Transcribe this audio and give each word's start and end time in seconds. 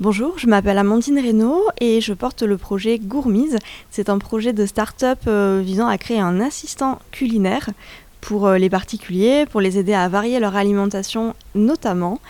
Bonjour, 0.00 0.38
je 0.38 0.46
m'appelle 0.46 0.78
Amandine 0.78 1.18
Reynaud 1.18 1.60
et 1.80 2.00
je 2.00 2.12
porte 2.12 2.44
le 2.44 2.56
projet 2.56 3.00
Gourmise. 3.00 3.56
C'est 3.90 4.08
un 4.08 4.18
projet 4.18 4.52
de 4.52 4.64
start-up 4.64 5.18
euh, 5.26 5.60
visant 5.60 5.88
à 5.88 5.98
créer 5.98 6.20
un 6.20 6.40
assistant 6.40 7.00
culinaire 7.10 7.68
pour 8.20 8.46
euh, 8.46 8.58
les 8.58 8.70
particuliers, 8.70 9.44
pour 9.50 9.60
les 9.60 9.76
aider 9.76 9.94
à 9.94 10.08
varier 10.08 10.38
leur 10.38 10.54
alimentation 10.54 11.34
notamment. 11.56 12.20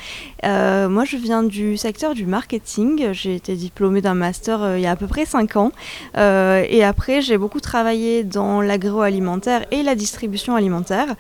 Euh, 0.45 0.88
moi, 0.88 1.05
je 1.05 1.19
viens 1.19 1.43
du 1.43 1.77
secteur 1.77 2.15
du 2.15 2.24
marketing. 2.24 3.12
J'ai 3.12 3.34
été 3.34 3.55
diplômée 3.55 4.01
d'un 4.01 4.15
master 4.15 4.79
il 4.79 4.80
y 4.80 4.87
a 4.87 4.93
à 4.93 4.96
peu 4.96 5.07
près 5.07 5.27
5 5.27 5.57
ans. 5.57 5.73
et 6.16 6.82
après, 6.82 7.21
j'ai 7.21 7.37
beaucoup 7.37 7.60
travaillé 7.60 8.24
dans 8.24 8.62
l'agroalimentaire 8.62 9.66
et 9.73 9.82
la 9.82 9.95
distribution 9.95 10.57
alimentaire 10.57 11.16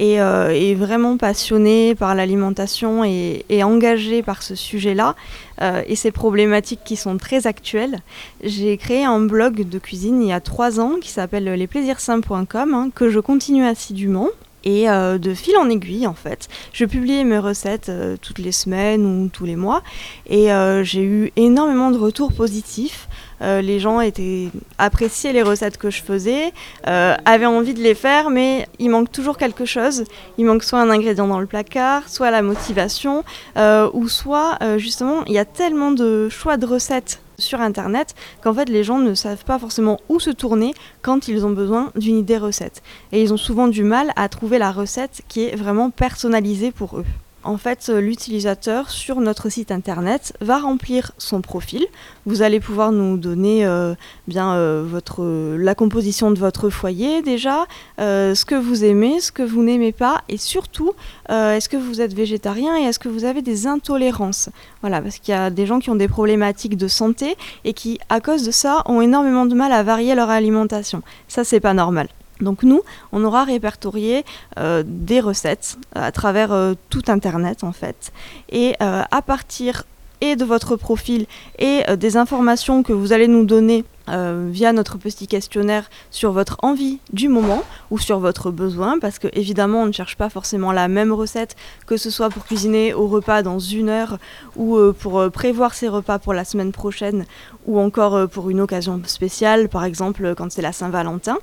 et 0.00 0.18
euh, 0.18 0.48
est 0.48 0.74
vraiment 0.74 1.18
passionné 1.18 1.94
par 1.94 2.14
l'alimentation 2.14 3.04
et, 3.04 3.44
engagé 3.62 4.22
par 4.22 4.42
ce 4.42 4.54
sujet-là 4.54 5.14
euh, 5.60 5.82
et 5.86 5.94
ces 5.94 6.10
problématiques 6.10 6.80
qui 6.82 6.96
sont 6.96 7.18
très 7.18 7.46
actuelles. 7.46 8.00
J'ai 8.42 8.78
créé 8.78 9.04
un 9.04 9.20
blog 9.20 9.68
de 9.68 9.78
cuisine 9.78 10.22
il 10.22 10.28
y 10.28 10.32
a 10.32 10.40
trois 10.40 10.80
ans 10.80 10.94
qui 11.00 11.10
s'appelle 11.10 11.44
lesplaisirsains.com 11.44 12.74
hein, 12.74 12.90
que 12.94 13.10
je 13.10 13.20
continue 13.20 13.66
assidûment. 13.66 14.28
Et 14.62 14.90
euh, 14.90 15.16
de 15.16 15.32
fil 15.32 15.56
en 15.56 15.70
aiguille, 15.70 16.06
en 16.06 16.14
fait, 16.14 16.48
je 16.74 16.84
publie 16.84 17.24
mes 17.24 17.38
recettes 17.38 17.90
toutes 18.20 18.38
les 18.38 18.52
semaines 18.52 19.06
ou 19.06 19.28
tous 19.28 19.46
les 19.46 19.56
mois. 19.56 19.82
Et 20.28 20.48
j'ai 20.82 21.02
eu 21.02 21.32
énormément 21.36 21.90
de 21.90 21.98
retours 21.98 22.32
positifs. 22.32 23.08
Euh, 23.42 23.60
les 23.60 23.78
gens 23.78 24.00
étaient 24.00 24.48
appréciaient 24.78 25.32
les 25.32 25.42
recettes 25.42 25.78
que 25.78 25.90
je 25.90 26.02
faisais, 26.02 26.52
euh, 26.86 27.14
avaient 27.24 27.46
envie 27.46 27.74
de 27.74 27.80
les 27.80 27.94
faire, 27.94 28.30
mais 28.30 28.68
il 28.78 28.90
manque 28.90 29.10
toujours 29.10 29.38
quelque 29.38 29.64
chose. 29.64 30.04
Il 30.38 30.44
manque 30.44 30.62
soit 30.62 30.80
un 30.80 30.90
ingrédient 30.90 31.26
dans 31.26 31.40
le 31.40 31.46
placard, 31.46 32.08
soit 32.08 32.30
la 32.30 32.42
motivation, 32.42 33.24
euh, 33.56 33.88
ou 33.92 34.08
soit 34.08 34.58
justement 34.76 35.24
il 35.26 35.32
y 35.32 35.38
a 35.38 35.44
tellement 35.44 35.90
de 35.90 36.28
choix 36.28 36.56
de 36.56 36.66
recettes 36.66 37.20
sur 37.38 37.60
internet 37.60 38.14
qu'en 38.42 38.52
fait 38.52 38.68
les 38.68 38.84
gens 38.84 38.98
ne 38.98 39.14
savent 39.14 39.44
pas 39.44 39.58
forcément 39.58 39.98
où 40.08 40.20
se 40.20 40.30
tourner 40.30 40.74
quand 41.02 41.28
ils 41.28 41.46
ont 41.46 41.50
besoin 41.50 41.90
d'une 41.96 42.18
idée 42.18 42.38
recette. 42.38 42.82
Et 43.12 43.22
ils 43.22 43.32
ont 43.32 43.38
souvent 43.38 43.68
du 43.68 43.82
mal 43.82 44.12
à 44.16 44.28
trouver 44.28 44.58
la 44.58 44.70
recette 44.70 45.22
qui 45.28 45.44
est 45.44 45.56
vraiment 45.56 45.90
personnalisée 45.90 46.72
pour 46.72 46.98
eux. 46.98 47.06
En 47.42 47.56
fait, 47.56 47.86
euh, 47.88 48.02
l'utilisateur 48.02 48.90
sur 48.90 49.18
notre 49.20 49.48
site 49.48 49.72
internet 49.72 50.34
va 50.42 50.58
remplir 50.58 51.12
son 51.16 51.40
profil. 51.40 51.86
Vous 52.26 52.42
allez 52.42 52.60
pouvoir 52.60 52.92
nous 52.92 53.16
donner 53.16 53.64
euh, 53.64 53.94
bien 54.28 54.52
euh, 54.52 54.84
votre, 54.86 55.56
la 55.56 55.74
composition 55.74 56.30
de 56.30 56.38
votre 56.38 56.68
foyer 56.68 57.22
déjà, 57.22 57.66
ce 57.98 58.44
que 58.44 58.54
vous 58.54 58.84
aimez, 58.84 59.20
ce 59.20 59.32
que 59.32 59.42
vous 59.42 59.62
n'aimez 59.62 59.92
pas, 59.92 60.22
et 60.28 60.36
surtout, 60.36 60.92
est-ce 61.28 61.68
que 61.68 61.76
vous 61.76 62.00
êtes 62.00 62.12
végétarien 62.14 62.76
et 62.78 62.82
est-ce 62.82 62.98
que 62.98 63.08
vous 63.08 63.24
avez 63.24 63.42
des 63.42 63.66
intolérances? 63.66 64.48
Voilà, 64.80 65.00
parce 65.00 65.18
qu'il 65.18 65.32
y 65.32 65.36
a 65.36 65.50
des 65.50 65.66
gens 65.66 65.78
qui 65.78 65.90
ont 65.90 65.96
des 65.96 66.08
problématiques 66.08 66.76
de 66.76 66.88
santé 66.88 67.36
et 67.64 67.72
qui, 67.72 67.98
à 68.08 68.20
cause 68.20 68.44
de 68.44 68.50
ça, 68.50 68.82
ont 68.86 69.00
énormément 69.00 69.46
de 69.46 69.54
mal 69.54 69.72
à 69.72 69.82
varier 69.82 70.14
leur 70.14 70.30
alimentation. 70.30 71.02
Ça, 71.28 71.44
c'est 71.44 71.60
pas 71.60 71.74
normal. 71.74 72.08
Donc 72.40 72.62
nous, 72.62 72.82
on 73.12 73.24
aura 73.24 73.44
répertorié 73.44 74.24
euh, 74.58 74.82
des 74.86 75.20
recettes 75.20 75.78
euh, 75.96 76.02
à 76.02 76.12
travers 76.12 76.52
euh, 76.52 76.74
tout 76.88 77.02
Internet 77.08 77.64
en 77.64 77.72
fait. 77.72 78.12
Et 78.50 78.74
à 78.80 79.22
partir 79.22 79.84
et 80.20 80.36
de 80.36 80.44
votre 80.44 80.76
profil 80.76 81.26
et 81.58 81.82
des 81.96 82.16
informations 82.16 82.82
que 82.82 82.92
vous 82.92 83.12
allez 83.12 83.26
nous 83.26 83.44
donner 83.44 83.84
via 84.06 84.72
notre 84.72 84.98
petit 84.98 85.26
questionnaire 85.26 85.88
sur 86.10 86.32
votre 86.32 86.56
envie 86.62 86.98
du 87.12 87.28
moment 87.28 87.62
ou 87.90 87.98
sur 87.98 88.18
votre 88.18 88.50
besoin, 88.50 88.98
parce 88.98 89.18
que 89.18 89.28
évidemment 89.32 89.82
on 89.82 89.86
ne 89.86 89.92
cherche 89.92 90.16
pas 90.16 90.28
forcément 90.28 90.72
la 90.72 90.88
même 90.88 91.12
recette, 91.12 91.56
que 91.86 91.96
ce 91.96 92.10
soit 92.10 92.28
pour 92.28 92.44
cuisiner 92.44 92.92
au 92.92 93.06
repas 93.06 93.42
dans 93.42 93.58
une 93.58 93.88
heure 93.88 94.18
ou 94.56 94.78
pour 94.98 95.30
prévoir 95.30 95.74
ses 95.74 95.88
repas 95.88 96.18
pour 96.18 96.34
la 96.34 96.44
semaine 96.44 96.72
prochaine 96.72 97.24
ou 97.66 97.78
encore 97.78 98.28
pour 98.28 98.50
une 98.50 98.60
occasion 98.60 99.00
spéciale, 99.06 99.68
par 99.68 99.84
exemple 99.84 100.34
quand 100.36 100.50
c'est 100.50 100.62
la 100.62 100.72
Saint-Valentin. 100.72 101.38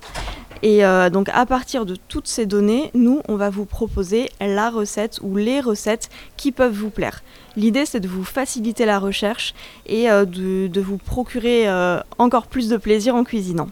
Et 0.64 0.84
euh, 0.86 1.10
donc 1.10 1.30
à 1.34 1.46
partir 1.46 1.86
de 1.86 1.96
toutes 1.96 2.28
ces 2.28 2.46
données, 2.46 2.92
nous, 2.94 3.22
on 3.28 3.36
va 3.36 3.50
vous 3.50 3.66
proposer 3.66 4.30
la 4.40 4.70
recette 4.70 5.20
ou 5.22 5.36
les 5.36 5.60
recettes 5.60 6.10
qui 6.36 6.52
peuvent 6.52 6.74
vous 6.74 6.90
plaire. 6.90 7.24
L'idée, 7.56 7.86
c'est 7.86 8.00
de 8.00 8.08
vous 8.08 8.24
faciliter 8.24 8.86
la 8.86 9.00
recherche 9.00 9.54
et 9.86 10.10
euh, 10.10 10.26
de, 10.26 10.82
vous 10.82 10.98
procurer 10.98 11.68
euh, 11.68 12.00
encore 12.18 12.48
plus 12.48 12.70
de 12.70 12.78
plaisir 12.78 13.16
en 13.16 13.24
cuisinant. 13.24 13.68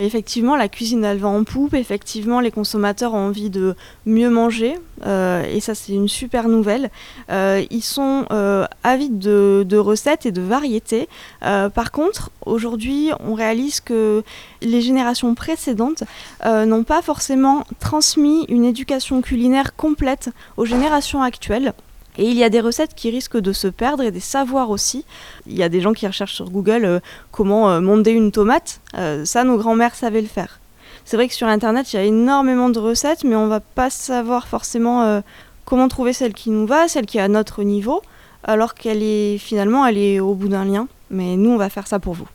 Effectivement, 0.00 0.56
la 0.56 0.68
cuisine, 0.68 1.04
elle 1.04 1.18
va 1.18 1.28
en 1.28 1.44
poupe. 1.44 1.74
Effectivement, 1.74 2.40
les 2.40 2.50
consommateurs 2.50 3.14
ont 3.14 3.28
envie 3.28 3.48
de 3.48 3.76
mieux 4.06 4.28
manger. 4.28 4.74
Euh, 5.06 5.44
et 5.44 5.60
ça, 5.60 5.76
c'est 5.76 5.92
une 5.92 6.08
super 6.08 6.48
nouvelle. 6.48 6.90
Euh, 7.30 7.62
ils 7.70 7.82
sont 7.82 8.26
euh, 8.32 8.66
avides 8.82 9.18
de, 9.18 9.76
recettes 9.76 10.26
et 10.26 10.32
de 10.32 10.42
variétés. 10.42 11.08
par 11.40 11.92
contre, 11.92 12.30
aujourd'hui, 12.44 13.10
on 13.20 13.34
réalise 13.34 13.80
que 13.80 14.22
les 14.62 14.80
générations 14.80 15.34
précédentes 15.34 16.04
n'ont 16.44 16.84
pas 16.84 17.02
forcément 17.02 17.64
transmis 17.80 18.44
une 18.48 18.64
éducation 18.64 19.20
culinaire 19.20 19.76
complète 19.76 20.30
aux 20.56 20.64
générations 20.64 21.22
actuelles. 21.22 21.74
Et 22.16 22.28
il 22.28 22.36
y 22.36 22.44
a 22.44 22.48
des 22.48 22.60
recettes 22.60 22.94
qui 22.94 23.10
risquent 23.10 23.40
de 23.40 23.52
se 23.52 23.66
perdre 23.66 24.02
et 24.02 24.10
des 24.10 24.20
savoirs 24.20 24.70
aussi. 24.70 25.04
Il 25.46 25.56
y 25.56 25.62
a 25.62 25.68
des 25.68 25.80
gens 25.80 25.92
qui 25.92 26.06
recherchent 26.06 26.34
sur 26.34 26.50
Google 26.50 26.84
euh, 26.84 27.00
comment 27.32 27.70
euh, 27.70 27.80
monter 27.80 28.12
une 28.12 28.30
tomate. 28.30 28.80
Euh, 28.96 29.24
ça, 29.24 29.44
nos 29.44 29.56
grands-mères 29.56 29.94
savaient 29.94 30.20
le 30.20 30.28
faire. 30.28 30.60
C'est 31.04 31.16
vrai 31.16 31.28
que 31.28 31.34
sur 31.34 31.48
Internet, 31.48 31.92
il 31.92 31.96
y 31.96 31.98
a 31.98 32.04
énormément 32.04 32.70
de 32.70 32.78
recettes, 32.78 33.24
mais 33.24 33.36
on 33.36 33.46
va 33.46 33.60
pas 33.60 33.90
savoir 33.90 34.48
forcément 34.48 35.22
comment 35.66 35.86
trouver 35.88 36.14
celle 36.14 36.32
qui 36.32 36.48
nous 36.48 36.66
va, 36.66 36.88
celle 36.88 37.04
qui 37.04 37.18
est 37.18 37.20
à 37.20 37.28
notre 37.28 37.62
niveau, 37.62 38.00
alors 38.42 38.72
qu'elle 38.72 39.02
est 39.02 39.36
finalement, 39.36 39.84
elle 39.84 39.98
est 39.98 40.18
au 40.18 40.34
bout 40.34 40.48
d'un 40.48 40.64
lien. 40.64 40.88
Mais 41.10 41.36
nous, 41.36 41.50
on 41.50 41.58
va 41.58 41.68
faire 41.68 41.86
ça 41.86 41.98
pour 41.98 42.14
vous. 42.14 42.26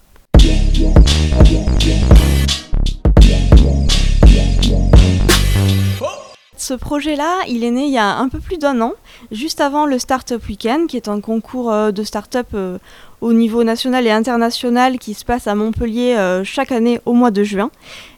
Ce 6.59 6.73
projet-là, 6.73 7.39
il 7.47 7.63
est 7.63 7.71
né 7.71 7.85
il 7.85 7.93
y 7.93 7.97
a 7.97 8.17
un 8.17 8.27
peu 8.27 8.39
plus 8.39 8.57
d'un 8.57 8.81
an, 8.81 8.91
juste 9.31 9.61
avant 9.61 9.85
le 9.85 9.97
Startup 9.97 10.45
Weekend, 10.49 10.89
qui 10.89 10.97
est 10.97 11.07
un 11.07 11.21
concours 11.21 11.71
euh, 11.71 11.91
de 11.91 12.03
start-up 12.03 12.47
euh, 12.53 12.79
au 13.21 13.33
niveau 13.33 13.63
national 13.63 14.07
et 14.07 14.11
international 14.11 14.97
qui 14.97 15.13
se 15.13 15.25
passe 15.25 15.47
à 15.47 15.55
Montpellier 15.55 16.15
euh, 16.17 16.43
chaque 16.43 16.71
année 16.71 17.01
au 17.05 17.13
mois 17.13 17.31
de 17.31 17.43
juin. 17.43 17.69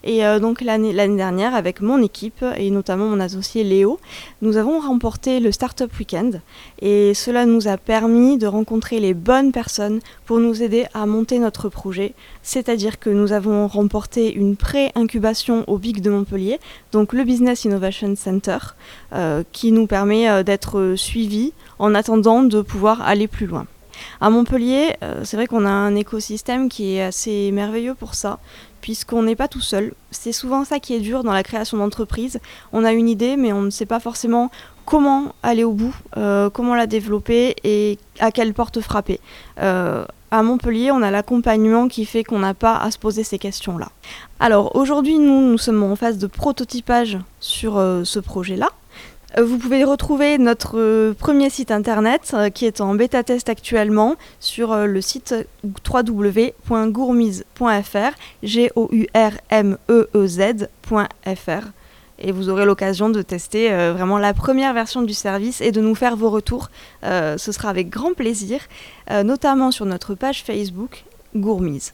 Et 0.03 0.25
euh, 0.25 0.39
donc 0.39 0.61
l'année 0.61 0.93
dernière, 0.93 1.55
avec 1.55 1.81
mon 1.81 2.01
équipe 2.01 2.45
et 2.57 2.69
notamment 2.69 3.05
mon 3.05 3.19
associé 3.19 3.63
Léo, 3.63 3.99
nous 4.41 4.57
avons 4.57 4.79
remporté 4.79 5.39
le 5.39 5.51
Startup 5.51 5.91
Weekend. 5.99 6.41
Et 6.81 7.13
cela 7.13 7.45
nous 7.45 7.67
a 7.67 7.77
permis 7.77 8.37
de 8.37 8.47
rencontrer 8.47 8.99
les 8.99 9.13
bonnes 9.13 9.51
personnes 9.51 9.99
pour 10.25 10.39
nous 10.39 10.61
aider 10.61 10.85
à 10.93 11.05
monter 11.05 11.39
notre 11.39 11.69
projet. 11.69 12.13
C'est-à-dire 12.43 12.99
que 12.99 13.09
nous 13.09 13.31
avons 13.31 13.67
remporté 13.67 14.33
une 14.33 14.55
pré-incubation 14.55 15.63
au 15.67 15.77
BIC 15.77 16.01
de 16.01 16.09
Montpellier, 16.09 16.59
donc 16.91 17.13
le 17.13 17.23
Business 17.23 17.65
Innovation 17.65 18.15
Center, 18.15 18.57
euh, 19.13 19.43
qui 19.51 19.71
nous 19.71 19.87
permet 19.87 20.43
d'être 20.43 20.93
suivis 20.95 21.53
en 21.79 21.95
attendant 21.95 22.43
de 22.43 22.61
pouvoir 22.61 23.01
aller 23.01 23.27
plus 23.27 23.45
loin. 23.45 23.65
À 24.19 24.29
Montpellier, 24.29 24.95
euh, 25.03 25.21
c'est 25.23 25.37
vrai 25.37 25.47
qu'on 25.47 25.65
a 25.65 25.69
un 25.69 25.95
écosystème 25.95 26.69
qui 26.69 26.95
est 26.95 27.03
assez 27.03 27.51
merveilleux 27.51 27.95
pour 27.95 28.15
ça, 28.15 28.39
puisqu'on 28.81 29.23
n'est 29.23 29.35
pas 29.35 29.47
tout 29.47 29.61
seul. 29.61 29.93
C'est 30.11 30.31
souvent 30.31 30.65
ça 30.65 30.79
qui 30.79 30.93
est 30.93 30.99
dur 30.99 31.23
dans 31.23 31.33
la 31.33 31.43
création 31.43 31.77
d'entreprise. 31.77 32.39
On 32.73 32.83
a 32.83 32.91
une 32.91 33.09
idée, 33.09 33.37
mais 33.37 33.53
on 33.53 33.61
ne 33.61 33.69
sait 33.69 33.85
pas 33.85 33.99
forcément 33.99 34.51
comment 34.85 35.35
aller 35.43 35.63
au 35.63 35.73
bout, 35.73 35.95
euh, 36.17 36.49
comment 36.49 36.75
la 36.75 36.87
développer 36.87 37.55
et 37.63 37.97
à 38.19 38.31
quelle 38.31 38.53
porte 38.53 38.81
frapper. 38.81 39.19
Euh, 39.59 40.05
à 40.31 40.43
Montpellier, 40.43 40.91
on 40.91 41.01
a 41.01 41.11
l'accompagnement 41.11 41.87
qui 41.87 42.05
fait 42.05 42.23
qu'on 42.23 42.39
n'a 42.39 42.53
pas 42.53 42.77
à 42.77 42.89
se 42.89 42.97
poser 42.97 43.23
ces 43.23 43.37
questions-là. 43.37 43.89
Alors 44.39 44.75
aujourd'hui, 44.75 45.19
nous, 45.19 45.41
nous 45.41 45.57
sommes 45.57 45.83
en 45.83 45.95
phase 45.95 46.17
de 46.17 46.27
prototypage 46.27 47.17
sur 47.39 47.73
ce 48.03 48.19
projet-là. 48.19 48.69
Euh, 49.37 49.45
vous 49.45 49.57
pouvez 49.57 49.83
retrouver 49.83 50.37
notre 50.37 50.77
euh, 50.77 51.13
premier 51.13 51.49
site 51.49 51.71
internet 51.71 52.31
euh, 52.33 52.49
qui 52.49 52.65
est 52.65 52.81
en 52.81 52.95
bêta 52.95 53.23
test 53.23 53.47
actuellement 53.49 54.15
sur 54.39 54.75
le 54.75 55.01
site 55.01 55.35
www.gourmise.fr, 55.63 58.11
e 58.43 58.69
e 61.27 61.35
et 62.23 62.31
vous 62.31 62.49
aurez 62.49 62.65
l'occasion 62.65 63.09
de 63.09 63.23
tester 63.23 63.69
vraiment 63.69 64.19
la 64.19 64.35
première 64.35 64.75
version 64.75 65.01
du 65.01 65.15
service 65.15 65.59
et 65.59 65.71
de 65.71 65.81
nous 65.81 65.95
faire 65.95 66.15
vos 66.15 66.29
retours. 66.29 66.69
ce 67.01 67.51
sera 67.51 67.69
avec 67.69 67.89
grand 67.89 68.13
plaisir, 68.13 68.59
notamment 69.09 69.71
sur 69.71 69.87
notre 69.87 70.13
page 70.13 70.43
Facebook 70.43 71.03
Gourmise. 71.35 71.93